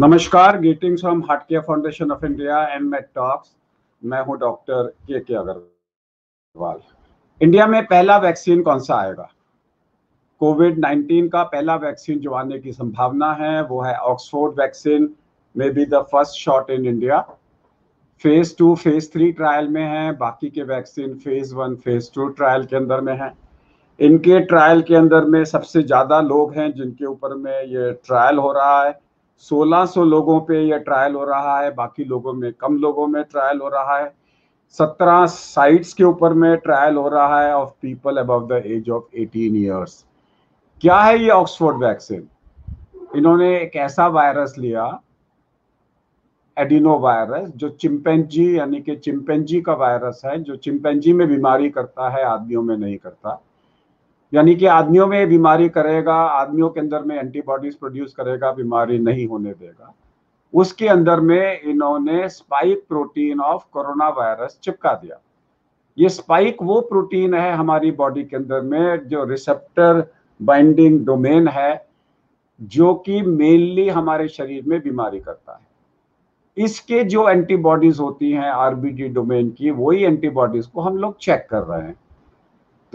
नमस्कार 0.00 0.56
greetings 0.58 1.00
from 1.00 1.20
Heart 1.24 1.42
Care 1.42 1.60
Foundation 1.66 2.10
of 2.10 2.24
India 2.26 2.58
and 2.68 2.82
Med 2.84 3.04
Talks 3.14 3.54
मैं 4.02 4.20
हूँ 4.24 4.36
doctor 4.38 4.86
के 5.06 5.20
के 5.20 5.34
अग्रवाल 5.34 6.80
इंडिया 7.40 7.66
में 7.66 7.86
पहला 7.86 8.16
वैक्सीन 8.16 8.62
कौन 8.62 8.78
सा 8.78 8.94
आएगा? 8.96 9.28
कोविड 10.40 10.78
19 10.80 11.28
का 11.28 11.42
पहला 11.44 11.76
वैक्सीन 11.76 12.18
जो 12.18 12.32
आने 12.32 12.58
की 12.58 12.72
संभावना 12.72 13.32
है, 13.32 13.62
वो 13.62 13.80
है 13.82 13.94
Oxford 13.94 14.60
vaccine 14.60 15.08
may 15.54 15.70
be 15.70 15.84
the 15.86 16.02
first 16.12 16.38
shot 16.40 16.70
in 16.70 16.86
India 16.86 17.20
phase 18.24 18.54
two 18.58 18.74
phase 18.74 19.10
three 19.12 19.30
trial 19.32 19.68
में 19.68 19.82
है, 19.84 20.12
बाकी 20.16 20.50
के 20.50 20.62
vaccine 20.64 21.18
phase 21.18 21.54
one 21.54 21.76
phase 21.76 22.10
two 22.14 22.28
trial 22.28 22.64
के 22.64 22.76
अंदर 22.76 23.00
में 23.00 23.14
है। 23.14 23.32
इनके 23.98 24.40
ट्रायल 24.44 24.82
के 24.82 24.94
अंदर 24.94 25.24
में 25.26 25.44
सबसे 25.46 25.82
ज़्यादा 25.82 26.20
लोग 26.20 26.54
हैं 26.54 26.72
जिनके 26.74 27.06
ऊपर 27.06 27.34
में 27.36 27.52
ये 27.64 27.92
ट्रायल 28.06 28.38
हो 28.38 28.52
रहा 28.52 28.82
है। 28.84 28.98
1600 29.38 30.04
लोगों 30.04 30.40
पे 30.40 30.62
यह 30.62 30.78
ट्रायल 30.78 31.14
हो 31.14 31.24
रहा 31.24 31.60
है, 31.60 31.74
बाकी 31.74 32.04
लोगों 32.04 32.32
में, 32.32 32.52
कम 32.52 32.76
लोगों 32.76 33.06
में 33.06 33.22
ट्रायल 33.24 33.60
हो 33.60 33.68
रहा 33.68 33.98
है। 33.98 34.14
17 34.70 35.26
साइट्स 35.26 35.92
के 35.94 36.04
ऊपर 36.04 36.32
में 36.32 36.56
ट्रायल 36.56 36.96
हो 36.96 37.08
रहा 37.08 37.40
है 37.42 37.54
of 37.54 37.70
people 37.82 38.16
above 38.16 38.46
the 38.46 38.62
age 38.66 38.90
of 38.90 39.04
18 39.16 39.56
years 39.56 40.04
क्या 40.80 41.00
है 41.00 41.18
ये 41.22 41.30
ऑक्सफोर्ड 41.30 41.76
वैक्सीन 41.76 42.28
इन्होंने 43.16 43.60
एक 43.60 43.76
ऐसा 43.76 44.06
वायरस 44.06 44.54
लिया 44.58 45.00
एडिनो 46.58 46.98
वायरस 46.98 47.48
जो 47.56 47.68
चिंपेंजी 47.68 48.58
यानी 48.58 48.80
कि 48.80 48.96
चिंपेंजी 48.96 49.60
का 49.60 49.74
वायरस 49.74 50.22
है, 50.24 50.42
जो 50.42 50.56
चिंपेंजी 50.56 51.12
में 51.12 51.28
बीमारी 51.28 51.70
करता 51.70 52.08
है, 52.08 52.24
आदमियों 52.24 52.62
में 52.62 52.76
नहीं 52.76 52.96
करता। 52.96 53.42
यानी 54.34 54.54
कि 54.54 54.66
आदमियों 54.66 55.06
में 55.06 55.28
बीमारी 55.28 55.68
करेगा, 55.68 56.14
आदमियों 56.14 56.70
के 56.70 56.80
अंदर 56.80 57.02
में 57.02 57.16
एंटीबॉडीज 57.16 57.74
प्रोड्यूस 57.74 58.12
करेगा, 58.12 58.52
बीमारी 58.52 58.98
नहीं 58.98 59.26
होने 59.26 59.52
देगा। 59.52 59.94
उसके 60.54 60.88
अंदर 60.88 61.20
में 61.20 61.60
इन्होंने 61.60 62.28
spike 62.28 62.84
protein 62.88 63.40
of 63.40 63.64
corona 63.72 64.08
virus 64.08 64.58
चिपका 64.62 64.92
दिया। 64.92 65.20
ये 65.98 66.08
स्पाइक 66.08 66.56
वो 66.62 66.80
प्रोटीन 66.80 67.34
है 67.34 67.52
हमारी 67.52 67.90
बॉडी 67.90 68.24
के 68.24 68.36
अंदर 68.36 68.60
में 68.60 69.08
जो 69.08 69.24
रिसेप्टर 69.24 70.12
बाइंडिंग 70.42 71.06
डोमेन 71.06 71.48
है, 71.48 71.86
जो 72.62 72.94
कि 72.94 73.22
मेनली 73.22 73.88
हमारे 73.88 74.28
शरीर 74.28 74.64
में 74.66 74.80
बीमारी 74.80 75.20
करता 75.20 75.52
है। 75.52 75.66
इसके 76.64 77.04
जो 77.04 77.28
एंटीबॉडीज 77.28 78.00
होती 78.00 78.30
हैं 78.30 78.50
आरबीडी 78.50 79.08
डोमेन 79.08 79.50
की, 79.50 79.70
वही 79.70 80.04
एंटीबॉडीज 80.04 80.66
को 80.66 80.80
हम 80.80 80.96
लोग 80.96 81.18
चेक 81.18 81.46
कर 81.50 81.62
रहे 81.62 81.82
हैं। 81.82 81.96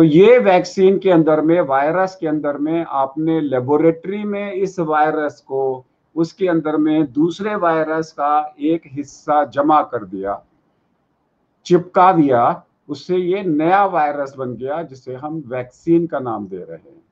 तो 0.00 0.04
ये 0.04 0.38
वैक्सीन 0.38 0.98
के 0.98 1.10
अंदर 1.10 1.40
में, 1.40 1.60
वायरस 1.60 2.16
के 2.20 2.26
अंदर 2.26 2.58
में 2.58 2.84
आपने 2.88 3.40
लेबोरेटरी 3.40 4.22
में 4.24 4.52
इस 4.52 4.78
वायरस 4.80 5.40
को, 5.40 5.84
उसके 6.16 6.46
अंदर 6.48 6.76
में 6.76 7.12
दूसरे 7.12 7.54
वायरस 7.54 8.12
का 8.12 8.54
एक 8.60 8.82
हिस्सा 8.86 9.42
जमा 9.46 9.80
कर 9.82 10.04
दिया, 10.04 10.40
चिपका 11.66 12.12
दिया, 12.12 12.62
उससे 12.88 13.16
ये 13.16 13.42
नया 13.42 13.84
वायरस 13.86 14.34
बन 14.38 14.54
गया 14.54 14.82
जिसे 14.82 15.14
हम 15.14 15.42
वैक्सीन 15.46 16.06
का 16.06 16.18
नाम 16.18 16.46
दे 16.46 16.56
रहे 16.56 16.90
हैं। 16.90 17.02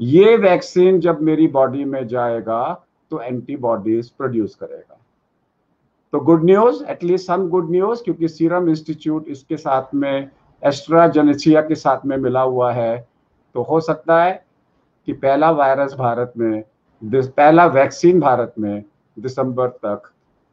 ये 0.00 0.36
वैक्सीन 0.36 1.00
जब 1.00 1.22
मेरी 1.22 1.48
बॉडी 1.48 1.84
में 1.84 2.06
जाएगा 2.08 2.62
तो 3.10 3.20
एंटीबॉडीज 3.20 4.10
प्रोड्यूस 4.10 4.54
करेगा। 4.54 5.00
तो 6.12 6.20
good 6.20 6.44
news, 6.44 6.84
at least 6.84 7.26
some 7.26 7.48
good 7.48 7.70
news 7.70 8.04
क्योंकि 8.04 8.28
सीरम 8.28 8.68
इंस्टीट्यूट 8.68 9.28
इसके 9.28 9.56
साथ 9.56 9.94
में 9.94 10.30
एस्ट्राजेनेसिया 10.62 11.60
के 11.60 11.74
साथ 11.74 12.06
में 12.06 12.16
मिला 12.16 12.40
हुआ 12.40 12.72
है 12.72 13.08
तो 13.54 13.62
हो 13.62 13.80
सकता 13.80 14.22
है 14.24 14.44
कि 15.06 15.12
पहला 15.12 15.50
वायरस 15.50 15.94
भारत 15.94 16.32
में 16.36 16.62
पहला 17.02 17.66
वैक्सीन 17.66 18.20
भारत 18.20 18.54
में 18.58 18.82
दिसंबर 19.18 19.68
तक 19.84 20.10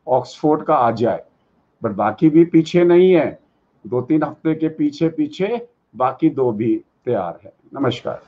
ऑक्सफोर्ड 0.07 0.63
का 0.63 0.75
आ 0.75 0.91
जाए। 0.91 1.23
बट 1.83 1.91
बाकी 1.91 2.29
भी 2.29 2.45
पीछे 2.45 2.83
नहीं 2.83 3.11
है। 3.11 3.39
दो 3.87 4.01
तीन 4.01 4.23
हफ़्ते 4.23 4.55
के 4.55 4.69
पीछे 4.69 5.09
पीछे 5.09 5.67
बाकी 5.95 6.29
दो 6.29 6.51
भी 6.51 6.75
तैयार 7.05 7.39
है। 7.43 7.53
नमस्कार। 7.73 8.21